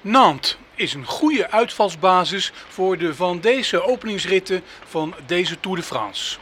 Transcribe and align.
Nantes 0.00 0.56
is 0.74 0.94
een 0.94 1.06
goede 1.06 1.50
uitvalsbasis 1.50 2.52
voor 2.68 2.98
de 2.98 3.14
van 3.14 3.40
deze 3.40 3.82
openingsritten 3.82 4.62
van 4.88 5.14
deze 5.26 5.60
Tour 5.60 5.76
de 5.76 5.82
France. 5.82 6.38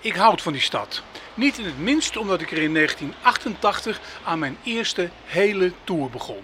Ik 0.00 0.14
houd 0.14 0.42
van 0.42 0.52
die 0.52 0.62
stad. 0.62 1.02
Niet 1.34 1.58
in 1.58 1.64
het 1.64 1.78
minst 1.78 2.16
omdat 2.16 2.40
ik 2.40 2.50
er 2.50 2.58
in 2.58 2.74
1988 2.74 4.00
aan 4.24 4.38
mijn 4.38 4.56
eerste 4.62 5.10
hele 5.24 5.72
tour 5.84 6.10
begon. 6.10 6.42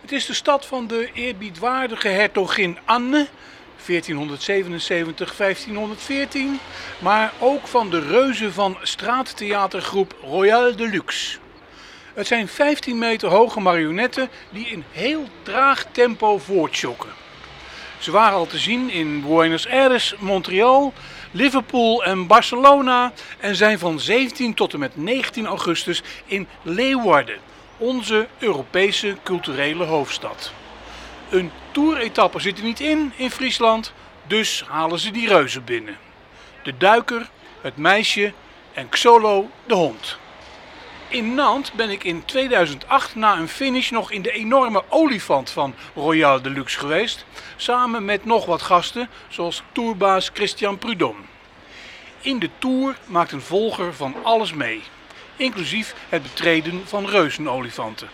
Het 0.00 0.12
is 0.12 0.26
de 0.26 0.34
stad 0.34 0.66
van 0.66 0.86
de 0.86 1.10
eerbiedwaardige 1.12 2.08
hertogin 2.08 2.78
Anne, 2.84 3.26
1477-1514, 3.78 3.84
maar 6.98 7.32
ook 7.38 7.66
van 7.66 7.90
de 7.90 8.00
reuzen 8.00 8.52
van 8.52 8.78
straattheatergroep 8.82 10.14
Royal 10.22 10.76
de 10.76 10.86
Luxe. 10.88 11.38
Het 12.18 12.26
zijn 12.26 12.48
15 12.48 12.98
meter 12.98 13.28
hoge 13.28 13.60
marionetten 13.60 14.30
die 14.50 14.66
in 14.66 14.84
heel 14.90 15.28
traag 15.42 15.86
tempo 15.92 16.38
voortschokken. 16.38 17.08
Ze 17.98 18.10
waren 18.10 18.38
al 18.38 18.46
te 18.46 18.58
zien 18.58 18.90
in 18.90 19.22
Buenos 19.22 19.68
Aires, 19.68 20.14
Montreal, 20.18 20.92
Liverpool 21.30 22.04
en 22.04 22.26
Barcelona 22.26 23.12
en 23.38 23.56
zijn 23.56 23.78
van 23.78 24.00
17 24.00 24.54
tot 24.54 24.72
en 24.72 24.78
met 24.78 24.96
19 24.96 25.46
augustus 25.46 26.02
in 26.26 26.48
Leeuwarden, 26.62 27.38
onze 27.76 28.26
Europese 28.38 29.16
culturele 29.22 29.84
hoofdstad. 29.84 30.52
Een 31.30 31.50
toeretappe 31.70 32.40
zit 32.40 32.58
er 32.58 32.64
niet 32.64 32.80
in 32.80 33.12
in 33.16 33.30
Friesland, 33.30 33.92
dus 34.26 34.64
halen 34.68 34.98
ze 34.98 35.10
die 35.10 35.28
reuzen 35.28 35.64
binnen. 35.64 35.96
De 36.62 36.76
duiker, 36.76 37.28
het 37.60 37.76
meisje 37.76 38.32
en 38.72 38.88
Xolo 38.88 39.50
de 39.66 39.74
hond. 39.74 40.18
In 41.10 41.34
Nantes 41.34 41.72
ben 41.72 41.90
ik 41.90 42.04
in 42.04 42.24
2008 42.24 43.14
na 43.14 43.36
een 43.36 43.48
finish 43.48 43.90
nog 43.90 44.10
in 44.10 44.22
de 44.22 44.30
enorme 44.30 44.82
olifant 44.88 45.50
van 45.50 45.74
Royal 45.94 46.42
Deluxe 46.42 46.78
geweest. 46.78 47.24
Samen 47.56 48.04
met 48.04 48.24
nog 48.24 48.46
wat 48.46 48.62
gasten, 48.62 49.08
zoals 49.28 49.62
tourbaas 49.72 50.30
Christian 50.34 50.78
Prudhomme. 50.78 51.22
In 52.20 52.38
de 52.38 52.50
tour 52.58 52.98
maakt 53.06 53.32
een 53.32 53.40
volger 53.40 53.94
van 53.94 54.14
alles 54.22 54.52
mee, 54.52 54.82
inclusief 55.36 55.94
het 56.08 56.22
betreden 56.22 56.82
van 56.86 57.06
reuzenolifanten. 57.06 58.08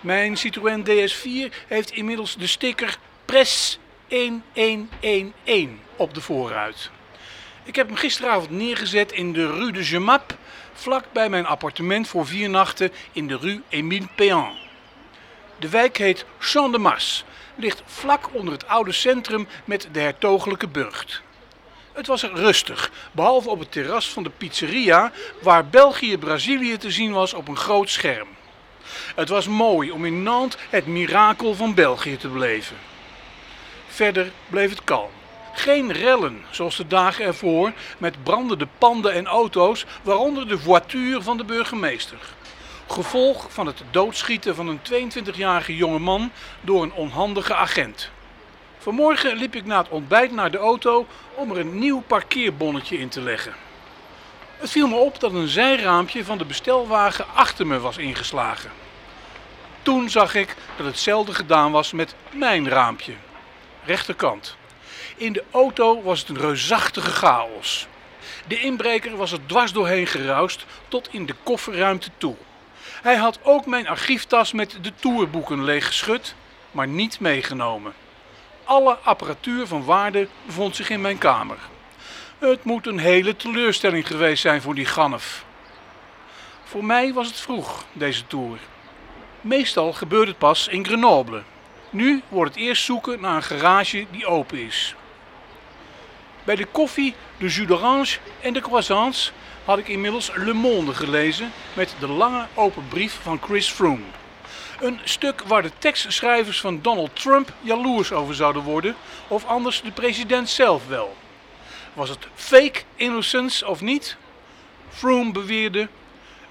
Mijn 0.00 0.36
Citroën 0.36 0.84
DS4 0.84 1.54
heeft 1.66 1.90
inmiddels 1.90 2.36
de 2.36 2.46
sticker 2.46 2.98
PRES 3.24 3.78
1111 4.08 5.68
op 5.96 6.14
de 6.14 6.20
voorruit. 6.20 6.90
Ik 7.64 7.76
heb 7.76 7.86
hem 7.86 7.96
gisteravond 7.96 8.50
neergezet 8.50 9.12
in 9.12 9.32
de 9.32 9.46
Rue 9.46 9.72
de 9.72 9.84
Gemap, 9.84 10.36
vlak 10.72 11.04
bij 11.12 11.28
mijn 11.28 11.46
appartement 11.46 12.08
voor 12.08 12.26
vier 12.26 12.50
nachten 12.50 12.92
in 13.12 13.26
de 13.26 13.36
Rue 13.36 13.62
Émile 13.68 14.08
Péan. 14.16 14.52
De 15.58 15.68
wijk 15.68 15.96
heet 15.96 16.24
Champ 16.38 16.72
de 16.72 16.78
Mars, 16.78 17.24
ligt 17.54 17.82
vlak 17.86 18.34
onder 18.34 18.52
het 18.52 18.68
oude 18.68 18.92
centrum 18.92 19.48
met 19.64 19.88
de 19.92 20.00
hertogelijke 20.00 20.68
burcht. 20.68 21.22
Het 21.92 22.06
was 22.06 22.22
rustig, 22.22 22.90
behalve 23.12 23.50
op 23.50 23.58
het 23.58 23.72
terras 23.72 24.08
van 24.08 24.22
de 24.22 24.30
pizzeria, 24.30 25.12
waar 25.42 25.66
België-Brazilië 25.66 26.76
te 26.76 26.90
zien 26.90 27.12
was 27.12 27.34
op 27.34 27.48
een 27.48 27.56
groot 27.56 27.90
scherm. 27.90 28.28
Het 29.14 29.28
was 29.28 29.46
mooi 29.46 29.90
om 29.90 30.04
in 30.04 30.22
Nantes 30.22 30.60
het 30.70 30.86
mirakel 30.86 31.54
van 31.54 31.74
België 31.74 32.16
te 32.16 32.28
beleven. 32.28 32.76
Verder 33.88 34.32
bleef 34.48 34.70
het 34.70 34.84
kalm. 34.84 35.10
Geen 35.52 35.92
rellen, 35.92 36.44
zoals 36.50 36.76
de 36.76 36.86
dagen 36.86 37.24
ervoor, 37.24 37.72
met 37.98 38.22
brandende 38.22 38.68
panden 38.78 39.12
en 39.12 39.26
auto's, 39.26 39.84
waaronder 40.02 40.48
de 40.48 40.58
voiture 40.58 41.22
van 41.22 41.36
de 41.36 41.44
burgemeester. 41.44 42.18
Gevolg 42.86 43.46
van 43.52 43.66
het 43.66 43.82
doodschieten 43.90 44.54
van 44.54 44.68
een 44.68 44.80
22-jarige 44.80 45.76
jongeman 45.76 46.30
door 46.60 46.82
een 46.82 46.92
onhandige 46.92 47.54
agent. 47.54 48.10
Vanmorgen 48.78 49.36
liep 49.36 49.54
ik 49.54 49.64
na 49.64 49.78
het 49.78 49.88
ontbijt 49.88 50.32
naar 50.32 50.50
de 50.50 50.58
auto 50.58 51.06
om 51.34 51.50
er 51.50 51.58
een 51.58 51.78
nieuw 51.78 52.00
parkeerbonnetje 52.00 52.98
in 52.98 53.08
te 53.08 53.20
leggen. 53.20 53.54
Het 54.56 54.70
viel 54.70 54.88
me 54.88 54.94
op 54.94 55.20
dat 55.20 55.32
een 55.32 55.48
zijraampje 55.48 56.24
van 56.24 56.38
de 56.38 56.44
bestelwagen 56.44 57.24
achter 57.34 57.66
me 57.66 57.80
was 57.80 57.96
ingeslagen. 57.96 58.70
Toen 59.82 60.10
zag 60.10 60.34
ik 60.34 60.56
dat 60.76 60.86
hetzelfde 60.86 61.34
gedaan 61.34 61.72
was 61.72 61.92
met 61.92 62.14
mijn 62.30 62.68
raampje. 62.68 63.12
Rechterkant. 63.84 64.56
In 65.16 65.32
de 65.32 65.44
auto 65.50 66.02
was 66.02 66.20
het 66.20 66.28
een 66.28 66.38
reusachtige 66.38 67.10
chaos. 67.10 67.86
De 68.46 68.60
inbreker 68.60 69.16
was 69.16 69.32
er 69.32 69.46
dwars 69.46 69.72
doorheen 69.72 70.06
geruist 70.06 70.64
tot 70.88 71.08
in 71.12 71.26
de 71.26 71.34
kofferruimte 71.42 72.10
toe. 72.18 72.36
Hij 73.02 73.16
had 73.16 73.38
ook 73.42 73.66
mijn 73.66 73.88
archieftas 73.88 74.52
met 74.52 74.78
de 74.80 74.92
tourboeken 74.94 75.64
leeggeschud, 75.64 76.34
maar 76.70 76.88
niet 76.88 77.20
meegenomen. 77.20 77.92
Alle 78.64 78.94
apparatuur 78.94 79.66
van 79.66 79.84
waarde 79.84 80.28
bevond 80.46 80.76
zich 80.76 80.90
in 80.90 81.00
mijn 81.00 81.18
kamer. 81.18 81.58
Het 82.38 82.64
moet 82.64 82.86
een 82.86 82.98
hele 82.98 83.36
teleurstelling 83.36 84.06
geweest 84.06 84.42
zijn 84.42 84.62
voor 84.62 84.74
die 84.74 84.86
Gannef. 84.86 85.44
Voor 86.64 86.84
mij 86.84 87.12
was 87.12 87.26
het 87.26 87.40
vroeg, 87.40 87.84
deze 87.92 88.26
tour. 88.26 88.58
Meestal 89.40 89.92
gebeurt 89.92 90.28
het 90.28 90.38
pas 90.38 90.68
in 90.68 90.84
Grenoble. 90.84 91.42
Nu 91.90 92.22
wordt 92.28 92.54
het 92.54 92.64
eerst 92.64 92.84
zoeken 92.84 93.20
naar 93.20 93.36
een 93.36 93.42
garage 93.42 94.06
die 94.10 94.26
open 94.26 94.58
is. 94.58 94.94
Bij 96.44 96.56
de 96.56 96.66
koffie, 96.66 97.14
de 97.38 97.48
jus 97.48 97.66
d'orange 97.66 98.18
en 98.40 98.52
de 98.52 98.60
croissants 98.60 99.32
had 99.64 99.78
ik 99.78 99.88
inmiddels 99.88 100.30
Le 100.34 100.52
Monde 100.52 100.94
gelezen 100.94 101.52
met 101.72 101.94
de 101.98 102.08
lange 102.08 102.46
open 102.54 102.88
brief 102.88 103.18
van 103.22 103.40
Chris 103.42 103.68
Froome. 103.68 104.04
Een 104.80 105.00
stuk 105.04 105.42
waar 105.42 105.62
de 105.62 105.70
tekstschrijvers 105.78 106.60
van 106.60 106.78
Donald 106.82 107.20
Trump 107.20 107.52
jaloers 107.60 108.12
over 108.12 108.34
zouden 108.34 108.62
worden, 108.62 108.96
of 109.28 109.44
anders 109.44 109.82
de 109.82 109.90
president 109.90 110.48
zelf 110.48 110.86
wel. 110.86 111.16
Was 111.92 112.08
het 112.08 112.26
fake 112.34 112.80
innocence 112.96 113.66
of 113.66 113.80
niet? 113.80 114.16
Froome 114.88 115.32
beweerde: 115.32 115.88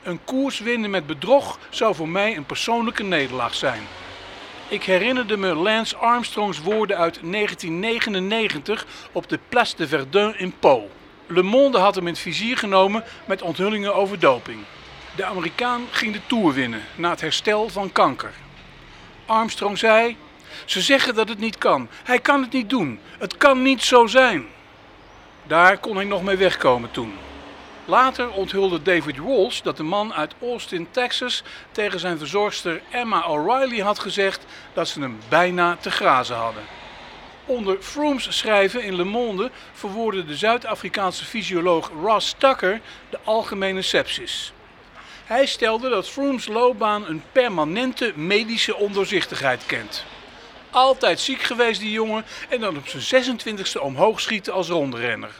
een 0.03 0.23
koers 0.23 0.59
winnen 0.59 0.89
met 0.89 1.07
bedrog 1.07 1.59
zou 1.69 1.95
voor 1.95 2.09
mij 2.09 2.35
een 2.35 2.45
persoonlijke 2.45 3.03
nederlaag 3.03 3.53
zijn. 3.53 3.87
Ik 4.71 4.83
herinnerde 4.83 5.37
me 5.37 5.55
Lance 5.55 5.95
Armstrongs 5.95 6.61
woorden 6.61 6.97
uit 6.97 7.19
1999 7.21 8.85
op 9.11 9.29
de 9.29 9.39
Place 9.49 9.75
de 9.75 9.87
Verdun 9.87 10.37
in 10.37 10.53
Po. 10.59 10.89
Le 11.27 11.41
Monde 11.43 11.77
had 11.77 11.95
hem 11.95 12.07
in 12.07 12.13
het 12.13 12.21
vizier 12.21 12.57
genomen 12.57 13.03
met 13.25 13.41
onthullingen 13.41 13.95
over 13.95 14.19
doping. 14.19 14.59
De 15.15 15.25
Amerikaan 15.25 15.81
ging 15.91 16.13
de 16.13 16.19
Tour 16.27 16.53
winnen 16.53 16.81
na 16.95 17.09
het 17.09 17.21
herstel 17.21 17.69
van 17.69 17.91
kanker. 17.91 18.33
Armstrong 19.25 19.77
zei: 19.77 20.17
Ze 20.65 20.81
zeggen 20.81 21.15
dat 21.15 21.29
het 21.29 21.39
niet 21.39 21.57
kan. 21.57 21.87
Hij 22.03 22.19
kan 22.19 22.41
het 22.41 22.51
niet 22.51 22.69
doen. 22.69 22.99
Het 23.17 23.37
kan 23.37 23.61
niet 23.61 23.83
zo 23.83 24.07
zijn. 24.07 24.45
Daar 25.47 25.77
kon 25.77 25.95
hij 25.95 26.05
nog 26.05 26.23
mee 26.23 26.37
wegkomen 26.37 26.91
toen. 26.91 27.13
Later 27.91 28.29
onthulde 28.29 28.81
David 28.81 29.17
Walsh 29.17 29.61
dat 29.61 29.77
de 29.77 29.83
man 29.83 30.13
uit 30.13 30.33
Austin, 30.41 30.87
Texas, 30.91 31.43
tegen 31.71 31.99
zijn 31.99 32.17
verzorgster 32.17 32.81
Emma 32.91 33.21
O'Reilly 33.21 33.79
had 33.79 33.99
gezegd 33.99 34.45
dat 34.73 34.87
ze 34.87 34.99
hem 34.99 35.19
bijna 35.29 35.75
te 35.75 35.91
grazen 35.91 36.35
hadden. 36.35 36.63
Onder 37.45 37.81
Froome's 37.81 38.37
schrijven 38.37 38.83
in 38.83 38.95
Le 38.95 39.03
Monde 39.03 39.51
verwoordde 39.73 40.25
de 40.25 40.35
Zuid-Afrikaanse 40.35 41.25
fysioloog 41.25 41.91
Ross 42.01 42.35
Tucker 42.37 42.81
de 43.09 43.19
algemene 43.23 43.81
sepsis. 43.81 44.53
Hij 45.25 45.45
stelde 45.45 45.89
dat 45.89 46.09
Froome's 46.09 46.47
loopbaan 46.47 47.07
een 47.07 47.23
permanente 47.31 48.13
medische 48.15 48.75
ondoorzichtigheid 48.75 49.65
kent. 49.65 50.05
Altijd 50.69 51.19
ziek 51.19 51.41
geweest 51.41 51.79
die 51.79 51.91
jongen 51.91 52.25
en 52.49 52.59
dan 52.59 52.77
op 52.77 52.87
zijn 52.87 53.25
26e 53.25 53.81
omhoog 53.81 54.19
schieten 54.19 54.53
als 54.53 54.67
rondrenner. 54.67 55.31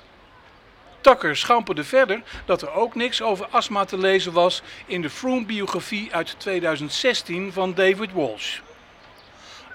Tucker 1.01 1.37
schamperde 1.37 1.83
verder 1.83 2.21
dat 2.45 2.61
er 2.61 2.71
ook 2.73 2.95
niks 2.95 3.21
over 3.21 3.47
astma 3.49 3.85
te 3.85 3.97
lezen 3.97 4.33
was 4.33 4.61
in 4.85 5.01
de 5.01 5.09
Froome-biografie 5.09 6.13
uit 6.13 6.35
2016 6.37 7.53
van 7.53 7.73
David 7.73 8.11
Walsh. 8.13 8.59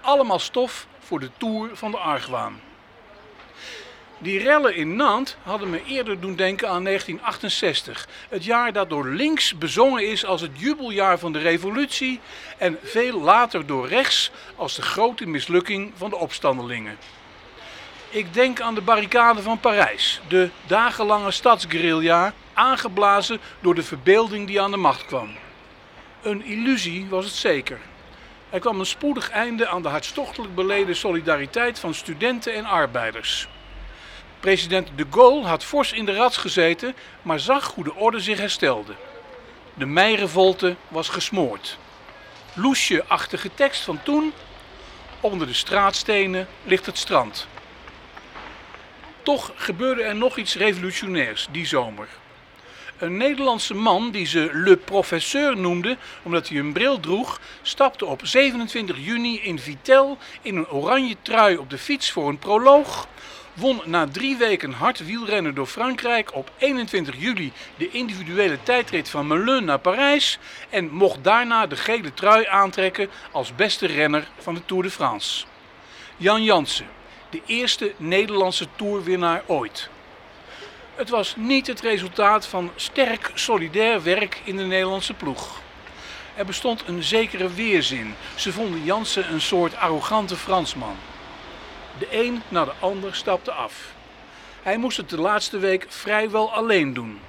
Allemaal 0.00 0.38
stof 0.38 0.86
voor 0.98 1.20
de 1.20 1.30
Tour 1.38 1.70
van 1.72 1.90
de 1.90 1.96
Argwaan. 1.96 2.60
Die 4.18 4.38
rellen 4.38 4.74
in 4.74 4.96
Nantes 4.96 5.36
hadden 5.42 5.70
me 5.70 5.84
eerder 5.84 6.20
doen 6.20 6.36
denken 6.36 6.68
aan 6.68 6.84
1968. 6.84 8.08
Het 8.28 8.44
jaar 8.44 8.72
dat 8.72 8.88
door 8.88 9.06
links 9.06 9.58
bezongen 9.58 10.08
is 10.08 10.24
als 10.24 10.40
het 10.40 10.50
jubeljaar 10.54 11.18
van 11.18 11.32
de 11.32 11.38
revolutie 11.38 12.20
en 12.58 12.78
veel 12.82 13.20
later 13.20 13.66
door 13.66 13.88
rechts 13.88 14.30
als 14.56 14.74
de 14.74 14.82
grote 14.82 15.26
mislukking 15.26 15.92
van 15.96 16.10
de 16.10 16.16
opstandelingen. 16.16 16.98
Ik 18.10 18.34
denk 18.34 18.60
aan 18.60 18.74
de 18.74 18.80
barricade 18.80 19.42
van 19.42 19.60
Parijs, 19.60 20.20
de 20.28 20.50
dagenlange 20.66 21.30
stadsguerrilla, 21.30 22.32
aangeblazen 22.54 23.40
door 23.60 23.74
de 23.74 23.82
verbeelding 23.82 24.46
die 24.46 24.60
aan 24.60 24.70
de 24.70 24.76
macht 24.76 25.06
kwam. 25.06 25.30
Een 26.22 26.44
illusie 26.44 27.06
was 27.08 27.24
het 27.24 27.34
zeker. 27.34 27.80
Er 28.50 28.60
kwam 28.60 28.80
een 28.80 28.86
spoedig 28.86 29.30
einde 29.30 29.68
aan 29.68 29.82
de 29.82 29.88
hartstochtelijk 29.88 30.54
beleden 30.54 30.96
solidariteit 30.96 31.78
van 31.78 31.94
studenten 31.94 32.54
en 32.54 32.64
arbeiders. 32.64 33.48
President 34.40 34.88
de 34.96 35.06
Gaulle 35.10 35.46
had 35.46 35.64
fors 35.64 35.92
in 35.92 36.04
de 36.04 36.14
rats 36.14 36.36
gezeten, 36.36 36.94
maar 37.22 37.40
zag 37.40 37.74
hoe 37.74 37.84
de 37.84 37.94
orde 37.94 38.20
zich 38.20 38.38
herstelde. 38.38 38.94
De 39.74 39.86
meirevolte 39.86 40.76
was 40.88 41.08
gesmoord. 41.08 41.78
loesje-achtige 42.54 43.50
tekst 43.54 43.82
van 43.82 44.02
toen. 44.02 44.32
Onder 45.20 45.46
de 45.46 45.54
straatstenen 45.54 46.48
ligt 46.64 46.86
het 46.86 46.98
strand. 46.98 47.46
Toch 49.26 49.52
gebeurde 49.56 50.02
er 50.02 50.16
nog 50.16 50.36
iets 50.36 50.56
revolutionairs 50.56 51.48
die 51.50 51.66
zomer. 51.66 52.08
Een 52.98 53.16
Nederlandse 53.16 53.74
man 53.74 54.10
die 54.10 54.26
ze 54.26 54.50
Le 54.52 54.76
Professeur 54.76 55.56
noemde 55.56 55.96
omdat 56.22 56.48
hij 56.48 56.58
een 56.58 56.72
bril 56.72 57.00
droeg, 57.00 57.40
stapte 57.62 58.06
op 58.06 58.20
27 58.26 58.96
juni 58.98 59.40
in 59.40 59.58
Vitel 59.58 60.18
in 60.42 60.56
een 60.56 60.68
oranje 60.68 61.16
trui 61.22 61.56
op 61.56 61.70
de 61.70 61.78
fiets 61.78 62.10
voor 62.10 62.28
een 62.28 62.38
proloog. 62.38 63.08
Won 63.54 63.80
na 63.84 64.08
drie 64.08 64.36
weken 64.36 64.72
hard 64.72 65.04
wielrennen 65.06 65.54
door 65.54 65.66
Frankrijk 65.66 66.34
op 66.34 66.50
21 66.58 67.14
juli 67.18 67.52
de 67.76 67.90
individuele 67.90 68.58
tijdrit 68.62 69.08
van 69.08 69.26
Melun 69.26 69.64
naar 69.64 69.78
Parijs. 69.78 70.38
En 70.70 70.88
mocht 70.90 71.24
daarna 71.24 71.66
de 71.66 71.76
gele 71.76 72.14
trui 72.14 72.46
aantrekken 72.46 73.08
als 73.32 73.54
beste 73.54 73.86
renner 73.86 74.28
van 74.38 74.54
de 74.54 74.64
Tour 74.64 74.82
de 74.82 74.90
France. 74.90 75.44
Jan 76.16 76.44
Jansen, 76.44 76.86
de 77.30 77.42
eerste 77.46 77.92
Nederlandse 77.96 78.66
toerwinnaar 78.76 79.42
ooit. 79.46 79.88
Het 80.94 81.08
was 81.08 81.34
niet 81.36 81.66
het 81.66 81.80
resultaat 81.80 82.46
van 82.46 82.70
sterk 82.76 83.30
solidair 83.34 84.02
werk 84.02 84.40
in 84.44 84.56
de 84.56 84.62
Nederlandse 84.62 85.14
ploeg. 85.14 85.60
Er 86.34 86.44
bestond 86.44 86.82
een 86.86 87.02
zekere 87.02 87.52
weerzin. 87.52 88.14
Ze 88.34 88.52
vonden 88.52 88.84
Jansen 88.84 89.32
een 89.32 89.40
soort 89.40 89.76
arrogante 89.76 90.36
Fransman. 90.36 90.96
De 91.98 92.06
een 92.10 92.42
na 92.48 92.64
de 92.64 92.72
ander 92.80 93.14
stapte 93.14 93.52
af. 93.52 93.94
Hij 94.62 94.76
moest 94.76 94.96
het 94.96 95.10
de 95.10 95.20
laatste 95.20 95.58
week 95.58 95.86
vrijwel 95.88 96.52
alleen 96.52 96.94
doen. 96.94 97.20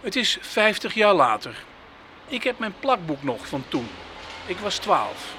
Het 0.00 0.16
is 0.16 0.38
50 0.40 0.94
jaar 0.94 1.14
later. 1.14 1.64
Ik 2.28 2.42
heb 2.42 2.58
mijn 2.58 2.74
plakboek 2.80 3.22
nog 3.22 3.46
van 3.46 3.64
toen. 3.68 3.88
Ik 4.46 4.58
was 4.58 4.76
12. 4.76 5.34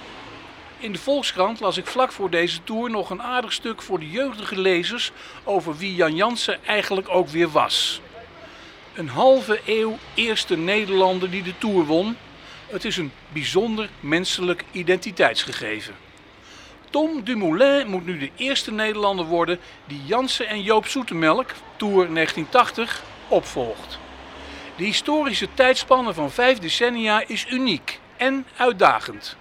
In 0.79 0.91
de 0.91 0.99
Volkskrant 0.99 1.59
las 1.59 1.77
ik 1.77 1.85
vlak 1.85 2.11
voor 2.11 2.29
deze 2.29 2.63
tour 2.63 2.89
nog 2.89 3.09
een 3.09 3.21
aardig 3.21 3.53
stuk 3.53 3.81
voor 3.81 3.99
de 3.99 4.09
jeugdige 4.09 4.61
lezers 4.61 5.11
over 5.43 5.77
wie 5.77 5.95
Jan 5.95 6.15
Jansen 6.15 6.65
eigenlijk 6.65 7.09
ook 7.09 7.27
weer 7.27 7.49
was. 7.49 8.01
Een 8.93 9.09
halve 9.09 9.61
eeuw 9.65 9.97
eerste 10.13 10.57
Nederlander 10.57 11.29
die 11.29 11.43
de 11.43 11.57
tour 11.57 11.85
won. 11.85 12.17
Het 12.67 12.85
is 12.85 12.97
een 12.97 13.11
bijzonder 13.29 13.89
menselijk 13.99 14.63
identiteitsgegeven. 14.71 15.95
Tom 16.89 17.23
Dumoulin 17.23 17.87
moet 17.87 18.05
nu 18.05 18.17
de 18.17 18.31
eerste 18.35 18.71
Nederlander 18.71 19.25
worden 19.25 19.59
die 19.85 20.01
Jansen 20.05 20.47
en 20.47 20.61
Joop 20.61 20.87
Zoetemelk, 20.87 21.51
Tour 21.75 21.93
1980, 22.13 23.03
opvolgt. 23.27 23.99
De 24.77 24.83
historische 24.83 25.47
tijdspanne 25.53 26.13
van 26.13 26.31
vijf 26.31 26.59
decennia 26.59 27.23
is 27.27 27.45
uniek 27.49 27.99
en 28.17 28.45
uitdagend. 28.57 29.37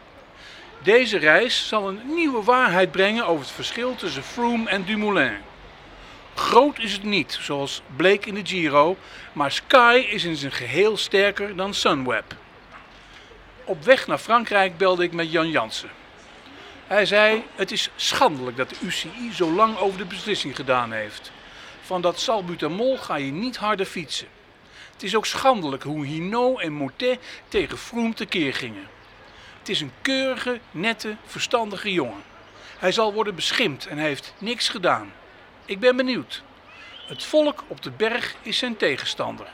Deze 0.84 1.18
reis 1.18 1.68
zal 1.68 1.88
een 1.88 2.00
nieuwe 2.14 2.42
waarheid 2.42 2.90
brengen 2.90 3.26
over 3.26 3.44
het 3.44 3.54
verschil 3.54 3.94
tussen 3.94 4.22
Froome 4.22 4.68
en 4.68 4.84
Dumoulin. 4.84 5.36
Groot 6.34 6.78
is 6.78 6.92
het 6.92 7.02
niet, 7.02 7.38
zoals 7.40 7.82
bleek 7.96 8.26
in 8.26 8.34
de 8.34 8.46
Giro, 8.46 8.96
maar 9.32 9.52
Sky 9.52 10.06
is 10.10 10.24
in 10.24 10.36
zijn 10.36 10.52
geheel 10.52 10.96
sterker 10.96 11.56
dan 11.56 11.74
Sunweb. 11.74 12.36
Op 13.64 13.84
weg 13.84 14.06
naar 14.06 14.18
Frankrijk 14.18 14.76
belde 14.76 15.02
ik 15.02 15.12
met 15.12 15.32
Jan 15.32 15.50
Jansen. 15.50 15.90
Hij 16.86 17.06
zei: 17.06 17.44
Het 17.54 17.72
is 17.72 17.90
schandelijk 17.96 18.56
dat 18.56 18.68
de 18.68 18.76
UCI 18.80 19.32
zo 19.32 19.50
lang 19.52 19.78
over 19.78 19.98
de 19.98 20.06
beslissing 20.06 20.56
gedaan 20.56 20.92
heeft. 20.92 21.32
Van 21.82 22.00
dat 22.00 22.20
salbutamol 22.20 22.98
ga 22.98 23.16
je 23.16 23.32
niet 23.32 23.56
harder 23.56 23.86
fietsen. 23.86 24.28
Het 24.92 25.02
is 25.02 25.16
ook 25.16 25.26
schandelijk 25.26 25.82
hoe 25.82 26.06
Hinault 26.06 26.60
en 26.60 26.72
Motet 26.72 27.18
tegen 27.48 27.78
Froome 27.78 28.14
tekeer 28.14 28.54
gingen. 28.54 28.93
Het 29.64 29.72
is 29.72 29.80
een 29.80 29.92
keurige, 30.02 30.60
nette, 30.70 31.16
verstandige 31.26 31.92
jongen. 31.92 32.22
Hij 32.78 32.92
zal 32.92 33.12
worden 33.12 33.34
beschimpt 33.34 33.86
en 33.86 33.98
heeft 33.98 34.34
niks 34.38 34.68
gedaan. 34.68 35.12
Ik 35.64 35.80
ben 35.80 35.96
benieuwd. 35.96 36.42
Het 37.06 37.22
volk 37.22 37.64
op 37.66 37.82
de 37.82 37.90
berg 37.90 38.34
is 38.42 38.58
zijn 38.58 38.76
tegenstander. 38.76 39.46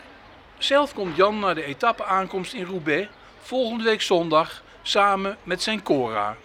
Zelf 0.59 0.95
komt 0.95 1.17
Jan 1.17 1.39
naar 1.39 1.55
de 1.55 1.65
etappe-aankomst 1.65 2.53
in 2.53 2.65
Roubaix 2.65 3.09
volgende 3.41 3.85
week 3.85 4.03
zondag 4.03 4.63
samen 4.83 5.37
met 5.43 5.63
zijn 5.63 5.83
Cora. 5.83 6.37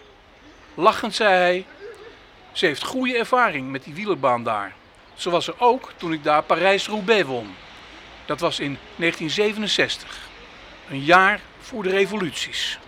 Lachend 0.74 1.14
zei 1.14 1.34
hij: 1.34 1.66
Ze 2.52 2.66
heeft 2.66 2.84
goede 2.84 3.18
ervaring 3.18 3.70
met 3.70 3.84
die 3.84 3.94
wielerbaan 3.94 4.44
daar. 4.44 4.74
Zo 5.14 5.30
was 5.30 5.46
er 5.46 5.54
ook 5.58 5.92
toen 5.96 6.12
ik 6.12 6.24
daar 6.24 6.42
Parijs-Roubaix 6.42 7.24
won. 7.24 7.54
Dat 8.26 8.40
was 8.40 8.60
in 8.60 8.78
1967, 8.96 10.28
een 10.88 11.04
jaar 11.04 11.40
voor 11.60 11.82
de 11.82 11.90
revoluties. 11.90 12.78